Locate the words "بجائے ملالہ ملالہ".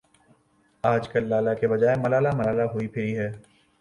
1.67-2.61